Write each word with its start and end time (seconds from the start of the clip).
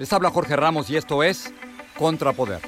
Les 0.00 0.10
habla 0.14 0.30
Jorge 0.30 0.56
Ramos 0.56 0.88
y 0.88 0.96
esto 0.96 1.22
es 1.22 1.52
Contrapoder. 1.98 2.62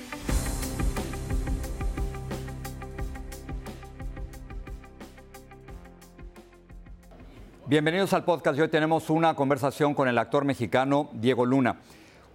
Bienvenidos 7.66 8.12
al 8.12 8.24
podcast. 8.24 8.60
Hoy 8.60 8.68
tenemos 8.68 9.08
una 9.08 9.32
conversación 9.32 9.94
con 9.94 10.08
el 10.08 10.18
actor 10.18 10.44
mexicano 10.44 11.08
Diego 11.14 11.46
Luna. 11.46 11.80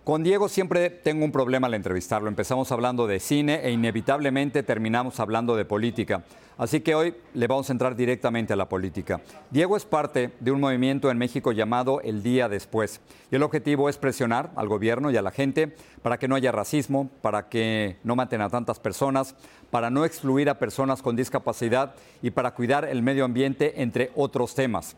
Con 0.08 0.24
Diego 0.24 0.48
siempre 0.48 0.90
tengo 0.90 1.26
un 1.26 1.34
problema 1.34 1.68
al 1.68 1.74
entrevistarlo. 1.74 2.30
Empezamos 2.30 2.72
hablando 2.72 3.08
de 3.08 3.20
cine 3.20 3.60
e 3.66 3.72
inevitablemente 3.72 4.64
terminamos 4.64 5.20
hablando 5.20 5.58
de 5.58 5.66
política. 5.66 6.24
Así 6.58 6.80
que 6.80 6.96
hoy 6.96 7.14
le 7.34 7.46
vamos 7.46 7.68
a 7.70 7.74
entrar 7.74 7.94
directamente 7.94 8.54
a 8.54 8.56
la 8.56 8.70
política. 8.70 9.20
Diego 9.52 9.76
es 9.76 9.84
parte 9.84 10.32
de 10.40 10.52
un 10.52 10.62
movimiento 10.62 11.12
en 11.12 11.18
México 11.18 11.52
llamado 11.52 12.00
El 12.00 12.24
Día 12.24 12.48
Después. 12.48 13.02
Y 13.32 13.36
el 13.36 13.44
objetivo 13.44 13.90
es 13.90 13.98
presionar 13.98 14.52
al 14.56 14.70
gobierno 14.70 15.12
y 15.12 15.18
a 15.18 15.22
la 15.22 15.32
gente 15.32 15.76
para 16.02 16.18
que 16.18 16.30
no 16.30 16.36
haya 16.36 16.54
racismo, 16.54 17.10
para 17.22 17.50
que 17.50 17.98
no 18.06 18.16
maten 18.16 18.40
a 18.40 18.50
tantas 18.50 18.80
personas, 18.80 19.36
para 19.72 19.90
no 19.90 20.06
excluir 20.06 20.50
a 20.50 20.58
personas 20.58 21.02
con 21.02 21.18
discapacidad 21.18 21.96
y 22.22 22.32
para 22.32 22.52
cuidar 22.52 22.86
el 22.86 23.04
medio 23.04 23.26
ambiente, 23.26 23.82
entre 23.82 24.12
otros 24.16 24.56
temas. 24.56 24.96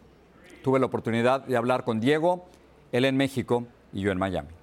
Tuve 0.63 0.79
la 0.79 0.85
oportunidad 0.85 1.47
de 1.47 1.57
hablar 1.57 1.83
con 1.83 1.99
Diego, 1.99 2.45
él 2.91 3.05
en 3.05 3.17
México 3.17 3.65
y 3.91 4.01
yo 4.01 4.11
en 4.11 4.19
Miami. 4.19 4.58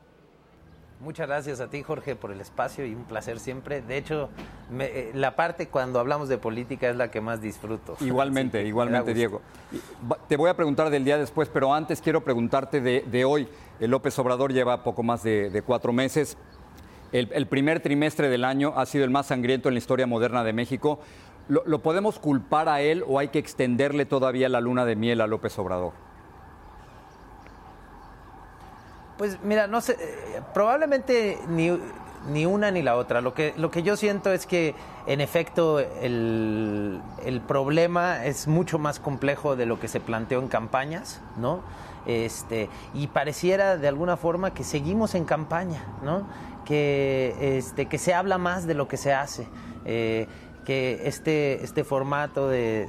Muchas 0.98 1.28
gracias 1.28 1.60
a 1.60 1.68
ti, 1.68 1.82
Jorge, 1.82 2.16
por 2.16 2.32
el 2.32 2.40
espacio 2.40 2.86
y 2.86 2.94
un 2.94 3.04
placer 3.04 3.38
siempre. 3.38 3.82
De 3.82 3.98
hecho, 3.98 4.30
me, 4.70 4.86
eh, 4.86 5.10
la 5.12 5.36
parte 5.36 5.68
cuando 5.68 6.00
hablamos 6.00 6.30
de 6.30 6.38
política 6.38 6.88
es 6.88 6.96
la 6.96 7.10
que 7.10 7.20
más 7.20 7.42
disfruto. 7.42 7.96
Igualmente, 8.00 8.64
igualmente, 8.64 9.12
Diego. 9.12 9.42
Te 10.26 10.36
voy 10.38 10.48
a 10.48 10.56
preguntar 10.56 10.88
del 10.88 11.04
día 11.04 11.18
después, 11.18 11.50
pero 11.52 11.74
antes 11.74 12.00
quiero 12.00 12.24
preguntarte 12.24 12.80
de, 12.80 13.04
de 13.06 13.24
hoy. 13.26 13.46
El 13.78 13.90
López 13.90 14.18
Obrador 14.18 14.54
lleva 14.54 14.82
poco 14.82 15.02
más 15.02 15.22
de, 15.22 15.50
de 15.50 15.60
cuatro 15.60 15.92
meses. 15.92 16.38
El, 17.12 17.28
el, 17.32 17.46
primer 17.46 17.80
trimestre 17.80 18.30
del 18.30 18.44
año 18.44 18.72
ha 18.74 18.86
sido 18.86 19.04
el 19.04 19.10
más 19.10 19.26
sangriento 19.26 19.68
en 19.68 19.74
la 19.74 19.78
historia 19.78 20.06
moderna 20.06 20.44
de 20.44 20.54
México. 20.54 20.98
¿Lo, 21.48 21.62
¿Lo 21.66 21.82
podemos 21.82 22.18
culpar 22.18 22.70
a 22.70 22.80
él 22.80 23.04
o 23.06 23.18
hay 23.18 23.28
que 23.28 23.38
extenderle 23.38 24.06
todavía 24.06 24.48
la 24.48 24.60
luna 24.60 24.86
de 24.86 24.96
miel 24.96 25.20
a 25.20 25.26
López 25.26 25.58
Obrador? 25.58 26.05
Pues 29.18 29.38
mira, 29.42 29.66
no 29.66 29.80
sé, 29.80 29.96
eh, 29.98 30.42
probablemente 30.52 31.38
ni, 31.48 31.70
ni 32.28 32.46
una 32.46 32.70
ni 32.70 32.82
la 32.82 32.96
otra. 32.96 33.20
Lo 33.20 33.32
que, 33.34 33.54
lo 33.56 33.70
que 33.70 33.82
yo 33.82 33.96
siento 33.96 34.32
es 34.32 34.46
que, 34.46 34.74
en 35.06 35.20
efecto, 35.20 35.80
el, 35.80 37.00
el, 37.24 37.40
problema 37.40 38.24
es 38.26 38.46
mucho 38.46 38.78
más 38.78 39.00
complejo 39.00 39.56
de 39.56 39.66
lo 39.66 39.80
que 39.80 39.88
se 39.88 40.00
planteó 40.00 40.40
en 40.40 40.48
campañas, 40.48 41.20
¿no? 41.38 41.62
Este, 42.06 42.68
y 42.94 43.08
pareciera 43.08 43.76
de 43.76 43.88
alguna 43.88 44.16
forma 44.16 44.52
que 44.52 44.64
seguimos 44.64 45.14
en 45.14 45.24
campaña, 45.24 45.82
¿no? 46.02 46.26
Que, 46.64 47.58
este, 47.58 47.86
que 47.86 47.98
se 47.98 48.14
habla 48.14 48.38
más 48.38 48.66
de 48.66 48.74
lo 48.74 48.86
que 48.86 48.96
se 48.96 49.12
hace. 49.12 49.48
Eh, 49.84 50.26
que 50.66 51.02
este, 51.04 51.64
este 51.64 51.84
formato 51.84 52.48
de, 52.48 52.88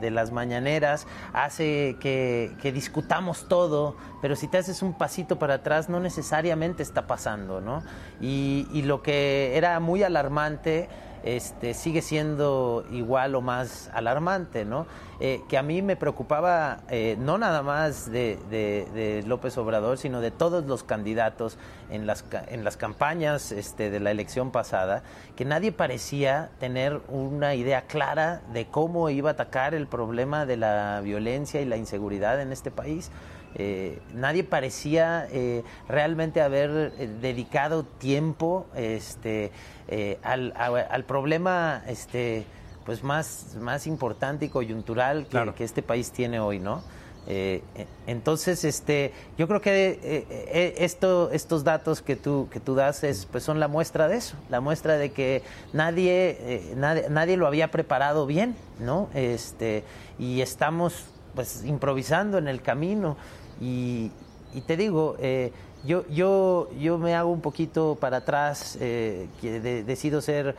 de, 0.00 0.10
las 0.10 0.32
mañaneras 0.32 1.06
hace 1.34 1.96
que, 2.00 2.50
que, 2.62 2.72
discutamos 2.72 3.46
todo, 3.46 3.94
pero 4.22 4.34
si 4.34 4.48
te 4.48 4.58
haces 4.58 4.82
un 4.82 4.94
pasito 4.94 5.38
para 5.38 5.54
atrás 5.54 5.88
no 5.88 6.00
necesariamente 6.00 6.82
está 6.82 7.06
pasando, 7.06 7.60
¿no? 7.60 7.82
Y, 8.20 8.66
y 8.72 8.82
lo 8.82 9.02
que 9.02 9.56
era 9.56 9.78
muy 9.80 10.02
alarmante 10.02 10.88
este, 11.22 11.74
sigue 11.74 12.02
siendo 12.02 12.84
igual 12.90 13.34
o 13.34 13.40
más 13.40 13.90
alarmante, 13.92 14.64
¿no? 14.64 14.86
Eh, 15.20 15.42
que 15.48 15.58
a 15.58 15.62
mí 15.62 15.82
me 15.82 15.96
preocupaba 15.96 16.80
eh, 16.88 17.16
no 17.18 17.36
nada 17.36 17.62
más 17.62 18.10
de, 18.10 19.22
López 19.26 19.58
Obrador, 19.58 19.98
sino 19.98 20.20
de 20.20 20.30
todos 20.30 20.64
los 20.64 20.82
candidatos 20.82 21.58
en 21.90 22.06
las, 22.06 22.24
en 22.48 22.64
las 22.64 22.78
campañas 22.78 23.52
este, 23.52 23.90
de 23.90 24.00
la 24.00 24.10
elección 24.10 24.50
pasada, 24.50 25.02
que 25.36 25.44
nadie 25.44 25.72
parecía 25.72 26.50
tener 26.58 27.00
una 27.08 27.54
idea 27.54 27.82
clara 27.82 28.40
de 28.52 28.66
cómo 28.66 29.10
iba 29.10 29.30
a 29.30 29.32
atacar 29.32 29.74
el 29.74 29.86
problema 29.86 30.46
de 30.46 30.56
la 30.56 31.00
violencia 31.02 31.60
y 31.60 31.66
la 31.66 31.76
inseguridad 31.76 32.40
en 32.40 32.52
este 32.52 32.70
país. 32.70 33.10
Eh, 33.56 33.98
nadie 34.14 34.44
parecía 34.44 35.26
eh, 35.32 35.64
realmente 35.88 36.40
haber 36.40 36.92
eh, 36.98 37.08
dedicado 37.20 37.82
tiempo 37.82 38.66
este, 38.76 39.50
eh, 39.88 40.18
al, 40.22 40.52
a, 40.56 40.66
al, 40.66 41.04
problema 41.04 41.82
este, 41.88 42.44
pues 42.84 43.02
más, 43.02 43.56
más 43.60 43.88
importante 43.88 44.44
y 44.44 44.48
coyuntural 44.48 45.24
que, 45.24 45.30
claro. 45.30 45.54
que 45.54 45.64
este 45.64 45.82
país 45.82 46.12
tiene 46.12 46.38
hoy, 46.38 46.60
¿no? 46.60 46.82
Eh, 47.26 47.62
entonces, 48.06 48.64
este, 48.64 49.12
yo 49.36 49.46
creo 49.46 49.60
que 49.60 50.74
esto, 50.78 51.30
estos 51.30 51.64
datos 51.64 52.02
que 52.02 52.16
tú, 52.16 52.48
que 52.50 52.60
tú 52.60 52.74
das 52.74 53.04
es, 53.04 53.26
pues 53.26 53.44
son 53.44 53.60
la 53.60 53.68
muestra 53.68 54.08
de 54.08 54.16
eso, 54.16 54.36
la 54.48 54.60
muestra 54.60 54.96
de 54.96 55.12
que 55.12 55.42
nadie, 55.72 56.72
nadie, 56.76 57.08
nadie 57.10 57.36
lo 57.36 57.46
había 57.46 57.70
preparado 57.70 58.26
bien, 58.26 58.56
¿no? 58.78 59.10
Este, 59.14 59.84
y 60.18 60.40
estamos 60.40 61.04
pues 61.34 61.64
improvisando 61.64 62.38
en 62.38 62.48
el 62.48 62.62
camino. 62.62 63.16
Y, 63.60 64.10
y 64.54 64.60
te 64.62 64.76
digo, 64.76 65.16
eh, 65.18 65.52
yo, 65.84 66.06
yo, 66.08 66.70
yo 66.78 66.98
me 66.98 67.14
hago 67.14 67.30
un 67.30 67.40
poquito 67.40 67.96
para 68.00 68.18
atrás, 68.18 68.78
eh, 68.80 69.28
que 69.40 69.60
de, 69.60 69.84
decido 69.84 70.20
ser 70.20 70.56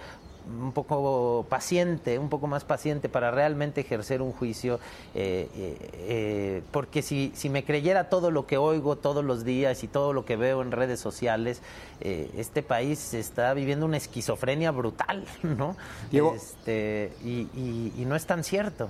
un 0.48 0.72
poco 0.72 1.46
paciente, 1.50 2.18
un 2.20 2.30
poco 2.30 2.48
más 2.48 2.64
paciente 2.64 3.10
para 3.10 3.32
realmente 3.32 3.82
ejercer 3.82 4.22
un 4.22 4.32
juicio, 4.32 4.80
eh, 5.14 5.48
eh, 5.56 5.78
eh, 5.94 6.64
porque 6.72 7.02
si, 7.02 7.32
si 7.36 7.50
me 7.50 7.64
creyera 7.64 8.10
todo 8.10 8.32
lo 8.32 8.48
que 8.48 8.58
oigo 8.58 8.96
todos 8.96 9.24
los 9.24 9.44
días 9.44 9.84
y 9.84 9.88
todo 9.88 10.14
lo 10.14 10.26
que 10.26 10.36
veo 10.36 10.62
en 10.62 10.72
redes 10.72 11.00
sociales, 11.00 11.62
este 12.02 12.64
país 12.64 13.14
está 13.14 13.54
viviendo 13.54 13.86
una 13.86 13.98
esquizofrenia 13.98 14.72
brutal, 14.72 15.26
¿no? 15.44 15.76
Este, 16.12 17.14
y, 17.24 18.06
no 18.06 18.16
es 18.16 18.26
tan 18.26 18.44
cierto. 18.44 18.90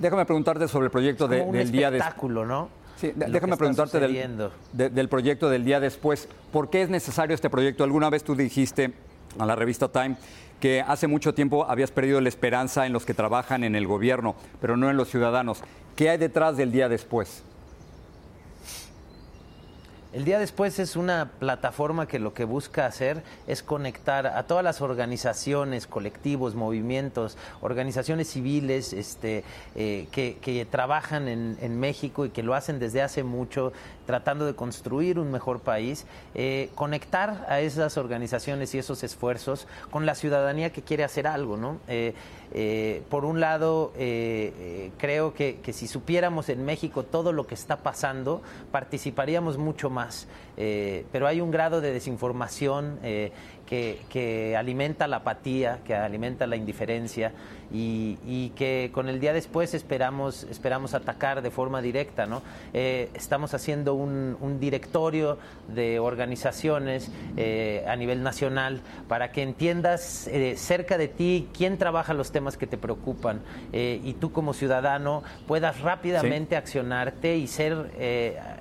Déjame 0.00 0.24
preguntarte 0.24 0.68
sobre 0.68 0.86
el 0.86 0.90
proyecto 0.90 1.28
de, 1.28 1.44
del 1.44 1.70
día 1.70 1.90
de... 1.90 2.00
¿no? 2.46 2.83
Sí, 2.96 3.12
déjame 3.14 3.56
preguntarte 3.56 3.98
del, 3.98 4.50
del 4.72 5.08
proyecto 5.08 5.50
del 5.50 5.64
día 5.64 5.80
después. 5.80 6.28
¿Por 6.52 6.70
qué 6.70 6.82
es 6.82 6.90
necesario 6.90 7.34
este 7.34 7.50
proyecto? 7.50 7.84
Alguna 7.84 8.10
vez 8.10 8.22
tú 8.24 8.34
dijiste 8.34 8.92
a 9.38 9.46
la 9.46 9.56
revista 9.56 9.88
Time 9.88 10.16
que 10.60 10.80
hace 10.80 11.06
mucho 11.06 11.34
tiempo 11.34 11.66
habías 11.68 11.90
perdido 11.90 12.20
la 12.20 12.28
esperanza 12.28 12.86
en 12.86 12.92
los 12.92 13.04
que 13.04 13.14
trabajan 13.14 13.64
en 13.64 13.74
el 13.74 13.86
gobierno, 13.86 14.34
pero 14.60 14.76
no 14.76 14.88
en 14.88 14.96
los 14.96 15.08
ciudadanos. 15.10 15.60
¿Qué 15.96 16.08
hay 16.10 16.18
detrás 16.18 16.56
del 16.56 16.72
día 16.72 16.88
después? 16.88 17.42
El 20.14 20.24
día 20.24 20.38
después 20.38 20.78
es 20.78 20.94
una 20.94 21.32
plataforma 21.40 22.06
que 22.06 22.20
lo 22.20 22.34
que 22.34 22.44
busca 22.44 22.86
hacer 22.86 23.24
es 23.48 23.64
conectar 23.64 24.28
a 24.28 24.44
todas 24.44 24.62
las 24.62 24.80
organizaciones, 24.80 25.88
colectivos, 25.88 26.54
movimientos, 26.54 27.36
organizaciones 27.60 28.28
civiles 28.28 28.92
este, 28.92 29.42
eh, 29.74 30.06
que, 30.12 30.68
trabajan 30.70 31.26
en, 31.26 31.80
México 31.80 32.24
y 32.24 32.30
que 32.30 32.44
lo 32.44 32.54
hacen 32.54 32.78
desde 32.78 33.02
hace 33.02 33.24
mucho 33.24 33.72
tratando 34.06 34.46
de 34.46 34.54
construir 34.54 35.18
un 35.18 35.32
mejor 35.32 35.60
país, 35.60 36.06
eh, 36.34 36.70
conectar 36.76 37.46
a 37.48 37.60
esas 37.60 37.96
organizaciones 37.96 38.72
y 38.74 38.78
esos 38.78 39.02
esfuerzos 39.02 39.66
con 39.90 40.06
la 40.06 40.14
ciudadanía 40.14 40.70
que 40.70 40.82
quiere 40.82 41.02
hacer 41.02 41.26
algo, 41.26 41.56
¿no? 41.56 41.80
Eh, 41.88 43.02
por 43.10 43.24
un 43.24 43.40
lado, 43.40 43.92
creo 43.96 45.34
que, 45.34 45.58
si 45.72 45.88
supiéramos 45.88 46.48
en 46.48 46.64
México 46.64 47.02
todo 47.02 47.32
lo 47.32 47.48
que 47.48 47.54
está 47.54 47.78
pasando, 47.78 48.42
participaríamos 48.70 49.58
mucho 49.58 49.90
más. 49.90 50.03
Pero 50.56 51.26
hay 51.26 51.40
un 51.40 51.50
grado 51.50 51.80
de 51.80 51.92
desinformación 51.92 52.98
que, 53.66 54.54
alimenta 54.56 55.06
la 55.06 55.16
apatía, 55.16 55.80
que 55.84 55.94
alimenta 55.94 56.46
la 56.46 56.56
indiferencia 56.56 57.32
y, 57.72 58.50
que 58.56 58.90
con 58.92 59.08
el 59.08 59.20
día 59.20 59.32
después 59.32 59.74
esperamos, 59.74 60.44
esperamos 60.44 60.94
atacar 60.94 61.42
de 61.42 61.50
forma 61.50 61.82
directa. 61.82 62.26
¿no? 62.26 62.42
Eh, 62.72 63.10
estamos 63.14 63.54
haciendo 63.54 63.94
un, 63.94 64.34
directorio 64.60 65.38
de 65.68 65.98
organizaciones 65.98 67.10
eh, 67.36 67.84
a 67.88 67.96
nivel 67.96 68.22
nacional 68.22 68.80
para 69.08 69.32
que 69.32 69.42
entiendas 69.42 70.28
eh, 70.28 70.54
cerca 70.56 70.96
de 70.96 71.08
ti 71.08 71.48
quién 71.56 71.76
trabaja 71.76 72.14
los 72.14 72.30
temas 72.30 72.56
que 72.56 72.66
te 72.66 72.78
preocupan 72.78 73.40
y 73.72 74.12
tú 74.14 74.32
como 74.32 74.54
ciudadano 74.54 75.22
puedas 75.46 75.80
rápidamente 75.80 76.56
accionarte 76.56 77.36
y 77.36 77.48
ser 77.48 77.90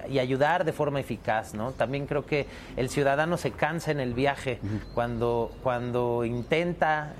y 0.09 0.19
ayudar 0.19 0.65
de 0.65 0.73
forma 0.73 0.99
eficaz. 0.99 1.53
¿no? 1.53 1.71
También 1.71 2.07
creo 2.07 2.25
que 2.25 2.47
el 2.75 2.89
ciudadano 2.89 3.37
se 3.37 3.51
cansa 3.51 3.91
en 3.91 3.99
el 3.99 4.13
viaje 4.13 4.59
cuando, 4.93 5.51
cuando 5.63 6.23
intenta 6.25 7.15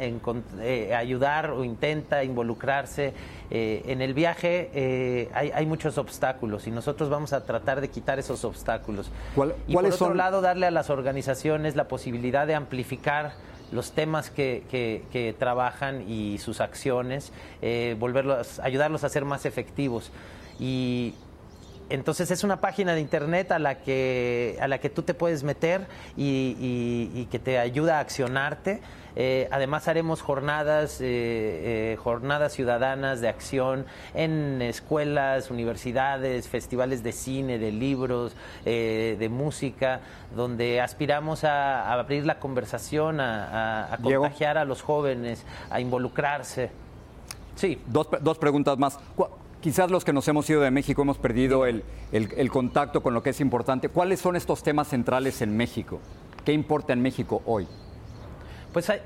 ayudar 0.96 1.52
o 1.52 1.64
intenta 1.64 2.24
involucrarse 2.24 3.14
eh, 3.50 3.84
en 3.88 4.02
el 4.02 4.14
viaje, 4.14 4.70
eh, 4.74 5.30
hay, 5.34 5.66
muchos 5.66 5.98
obstáculos 5.98 6.68
y 6.68 6.72
nosotros 6.72 7.10
vamos 7.10 7.34
a 7.34 7.46
tratar 7.46 7.82
de 7.82 7.90
quitar 7.90 8.20
esos 8.20 8.44
obstáculos. 8.46 9.12
y 9.68 9.74
por 9.74 9.86
otro 9.86 10.14
lado, 10.14 10.42
darle 10.42 10.68
a 10.68 10.72
las 10.72 10.90
organizaciones 10.90 11.76
la 11.76 11.88
posibilidad 11.88 12.48
de 12.48 12.56
amplificar 12.56 13.34
los 13.72 13.92
temas 13.92 14.30
que, 14.30 15.36
trabajan 15.40 16.10
y 16.10 16.38
sus 16.38 16.62
acciones, 16.62 17.32
eh, 17.62 17.96
volverlos, 18.00 18.60
ayudarlos 18.60 19.04
a 19.04 19.10
ser 19.10 19.26
más 19.26 19.46
efectivos. 19.46 20.12
Y 20.60 21.16
entonces 21.90 22.32
es 22.32 22.44
una 22.44 22.62
página 22.62 22.94
de 22.94 23.02
internet 23.02 23.52
a 23.52 23.60
la 23.60 23.80
que, 23.80 24.58
a 24.60 24.68
la 24.68 24.80
que 24.80 24.90
tú 24.90 25.04
te 25.04 25.14
puedes 25.14 25.44
meter 25.44 25.88
y 26.16 27.26
que 27.32 27.40
te 27.40 27.60
ayuda 27.60 27.98
a 27.98 28.00
accionarte. 28.00 28.82
Eh, 29.16 29.48
además 29.52 29.88
haremos 29.88 30.22
jornadas, 30.22 31.00
eh, 31.00 31.06
eh, 31.94 31.98
jornadas 31.98 32.54
ciudadanas 32.54 33.22
de 33.22 33.30
acción 33.30 33.86
en 34.16 34.62
escuelas, 34.62 35.52
universidades, 35.52 36.48
festivales 36.48 37.04
de 37.04 37.12
cine, 37.12 37.60
de 37.60 37.72
libros, 37.72 38.36
de 38.64 39.30
música, 39.30 40.00
donde 40.36 40.82
aspiramos 40.82 41.44
a, 41.44 41.94
abrir 41.94 42.26
la 42.26 42.40
conversación, 42.40 43.20
a, 43.20 43.98
contagiar 44.02 44.58
a 44.58 44.66
los 44.66 44.82
jóvenes, 44.82 45.46
a 45.70 45.80
involucrarse. 45.80 46.72
Sí. 47.56 47.80
Dos, 47.86 48.08
dos 48.22 48.38
preguntas 48.40 48.78
más. 48.80 48.98
Quizás 49.64 49.90
los 49.90 50.04
que 50.04 50.12
nos 50.12 50.28
hemos 50.28 50.50
ido 50.50 50.60
de 50.60 50.72
México 50.72 51.04
hemos 51.04 51.18
perdido 51.18 51.66
el, 51.66 51.86
el, 52.12 52.52
contacto 52.52 53.02
con 53.02 53.14
lo 53.14 53.24
que 53.24 53.30
es 53.30 53.40
importante. 53.40 53.88
¿Cuáles 53.88 54.20
son 54.20 54.36
estos 54.36 54.62
temas 54.62 54.90
centrales 54.90 55.42
en 55.42 55.56
México? 55.56 56.02
¿Qué 56.44 56.52
importa 56.52 56.92
en 56.92 57.02
México 57.02 57.42
hoy? 57.46 57.66
Pues 58.74 58.90
hay, 58.90 59.00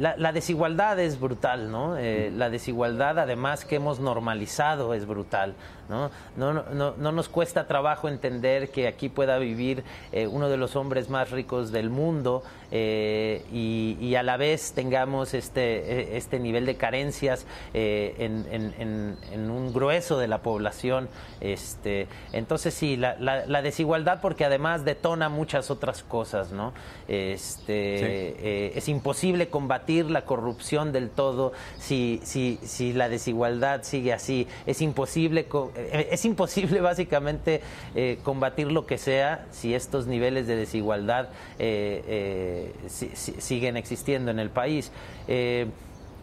la, 0.00 0.32
desigualdad 0.32 0.98
es 0.98 1.20
brutal, 1.20 1.70
¿no? 1.70 1.98
Eh, 1.98 2.32
la 2.34 2.48
desigualdad, 2.48 3.18
además, 3.18 3.66
que 3.66 3.76
hemos 3.76 4.00
normalizado 4.00 4.94
es 4.94 5.06
brutal. 5.06 5.54
¿no? 5.90 6.10
No, 6.36 6.52
no, 6.52 6.94
no 6.96 7.12
nos 7.12 7.28
cuesta 7.28 7.66
trabajo 7.66 8.08
entender 8.08 8.70
que 8.70 8.86
aquí 8.86 9.08
pueda 9.08 9.38
vivir 9.38 9.82
eh, 10.12 10.28
uno 10.28 10.48
de 10.48 10.56
los 10.56 10.76
hombres 10.76 11.10
más 11.10 11.32
ricos 11.32 11.72
del 11.72 11.90
mundo 11.90 12.44
eh, 12.70 13.44
y, 13.52 14.14
a 14.14 14.22
la 14.22 14.36
vez 14.36 14.72
tengamos 14.72 15.34
este, 15.34 16.16
este 16.16 16.38
nivel 16.38 16.64
de 16.66 16.76
carencias 16.76 17.44
en, 17.74 19.16
un 19.50 19.72
grueso 19.72 20.18
de 20.18 20.28
la 20.28 20.38
población. 20.38 21.08
Este, 21.40 22.06
entonces, 22.32 22.72
sí, 22.72 22.96
la, 22.96 23.16
la, 23.18 23.62
desigualdad, 23.62 24.20
porque 24.20 24.44
además 24.44 24.84
detona 24.84 25.28
muchas 25.28 25.70
otras 25.70 26.02
cosas, 26.02 26.52
¿no? 26.52 26.72
Este, 27.08 28.78
es 28.78 28.88
imposible 28.88 29.48
combatir 29.48 29.89
la 29.98 30.24
corrupción 30.24 30.92
del 30.92 31.10
todo 31.10 31.52
si, 31.78 32.20
si, 32.22 32.58
si 32.62 32.92
la 32.92 33.08
desigualdad 33.08 33.82
sigue 33.82 34.12
así. 34.12 34.46
Es 34.66 34.80
imposible, 34.80 35.46
eh, 35.76 36.08
es 36.10 36.24
imposible 36.24 36.80
básicamente 36.90 37.60
eh, 37.94 38.18
combatir 38.22 38.70
lo 38.70 38.86
que 38.86 38.98
sea 38.98 39.46
si 39.50 39.74
estos 39.74 40.06
niveles 40.06 40.46
de 40.46 40.56
desigualdad 40.56 41.28
eh, 41.58 42.72
siguen 42.88 43.76
existiendo 43.76 44.30
en 44.30 44.38
el 44.38 44.50
país 44.50 44.90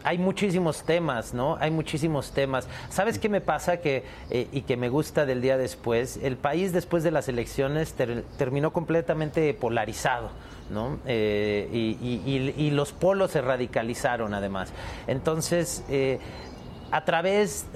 hay 0.04 0.18
muchísimos 0.18 0.82
temas, 0.82 1.34
¿no? 1.34 1.56
Hay 1.60 1.70
muchísimos 1.70 2.32
temas. 2.32 2.68
¿Sabes 2.88 3.18
qué 3.18 3.28
me 3.28 3.40
pasa 3.40 3.78
que, 3.78 4.04
y 4.30 4.62
que 4.62 4.76
me 4.76 4.88
gusta 4.88 5.26
del 5.26 5.40
día 5.40 5.56
después? 5.56 6.18
El 6.22 6.36
país 6.36 6.72
después 6.72 7.02
de 7.02 7.10
las 7.10 7.28
elecciones 7.28 7.94
terminó 8.36 8.72
completamente 8.72 9.52
polarizado. 9.54 10.30
¿no? 10.70 10.98
Eh, 11.06 11.68
y, 11.72 12.70
los 12.70 12.92
polos 12.92 13.32
se 13.32 13.40
radicalizaron 13.40 14.34
además. 14.34 14.70
Entonces, 15.06 15.84
eh, 15.88 16.18
a 16.90 17.04
través 17.04 17.66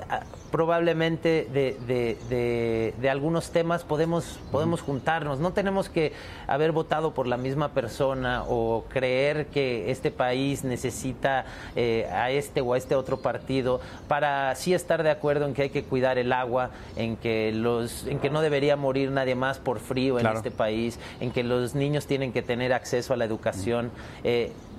probablemente 0.50 1.48
de, 1.50 3.08
algunos 3.10 3.50
temas 3.50 3.84
podemos, 3.84 4.38
podemos 4.50 4.80
juntarnos. 4.80 5.40
No 5.40 5.52
tenemos 5.52 5.88
que 5.88 6.12
haber 6.46 6.72
votado 6.72 7.12
por 7.14 7.26
la 7.26 7.36
misma 7.36 7.70
persona 7.70 8.44
o 8.46 8.84
creer 8.88 9.46
que 9.46 9.90
este 9.90 10.10
país 10.10 10.64
necesita 10.64 11.46
eh, 11.74 12.08
a 12.12 12.30
este 12.30 12.60
o 12.60 12.74
a 12.74 12.78
este 12.78 12.94
otro 12.94 13.20
partido 13.20 13.80
para 14.08 14.54
sí 14.54 14.74
estar 14.74 15.02
de 15.02 15.10
acuerdo 15.10 15.46
en 15.46 15.54
que 15.54 15.62
hay 15.62 15.70
que 15.70 15.84
cuidar 15.84 16.18
el 16.18 16.32
agua, 16.32 16.70
en 16.96 17.16
que, 17.16 17.52
los, 17.52 18.06
en 18.06 18.18
que 18.18 18.30
no 18.30 18.40
debería 18.40 18.76
morir 18.76 19.10
nadie 19.10 19.34
más 19.34 19.58
por 19.58 19.80
frío 19.80 20.18
en 20.18 20.26
este 20.26 20.50
país, 20.50 20.98
en 21.20 21.32
que 21.32 21.42
los 21.42 21.74
niños 21.74 22.06
tienen 22.06 22.32
que 22.32 22.42
tener 22.42 22.72
acceso 22.72 23.14
a 23.14 23.16
la 23.16 23.24
educación 23.24 23.90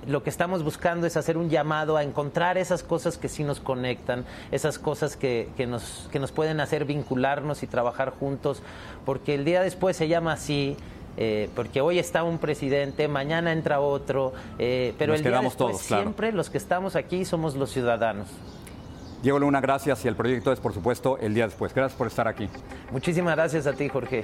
lo 0.08 0.24
que 0.24 0.30
estamos 0.30 0.64
buscando 0.64 1.08
es 1.08 1.18
hacer 1.18 1.38
un 1.38 1.50
llamado 1.50 1.98
a 1.98 2.04
encontrar 2.04 2.58
esas 2.58 2.84
cosas 2.84 3.18
que 3.18 3.30
sí 3.30 3.44
nos 3.44 3.60
conectan, 3.60 4.26
esas 4.52 4.80
cosas 4.80 5.16
que, 5.16 5.50
nos, 5.68 6.10
que 6.12 6.20
nos 6.20 6.32
pueden 6.32 6.60
hacer 6.60 6.86
vincularnos 6.86 7.64
y 7.64 7.68
trabajar 7.68 8.12
juntos, 8.12 8.62
porque 9.06 9.36
el 9.36 9.46
día 9.46 9.62
después 9.62 9.96
se 9.98 10.08
llama 10.08 10.34
así. 10.34 10.78
Eh, 11.16 11.48
porque 11.56 11.80
hoy 11.80 12.00
está 12.00 12.24
un 12.24 12.40
presidente, 12.40 13.08
mañana 13.08 13.52
entra 13.52 13.80
otro, 13.80 14.34
eh, 14.58 14.96
pero 14.98 15.14
el 15.14 15.22
día 15.22 15.42
después 15.42 15.78
siempre 15.78 16.32
los 16.32 16.50
que 16.50 16.58
estamos 16.58 16.96
aquí 16.96 17.24
somos 17.24 17.56
los 17.56 17.70
ciudadanos. 17.70 18.30
Diego 19.22 19.38
Luna, 19.38 19.62
gracias 19.62 20.04
y 20.06 20.08
el 20.08 20.16
proyecto 20.16 20.52
es, 20.52 20.60
por 20.60 20.74
supuesto, 20.74 21.20
el 21.20 21.36
día 21.36 21.46
después. 21.46 21.72
Gracias 21.72 21.96
por 21.96 22.08
estar 22.08 22.28
aquí. 22.28 22.50
Muchísimas 22.92 23.36
gracias 23.36 23.68
a 23.68 23.74
ti, 23.74 23.90
Jorge. 23.90 24.24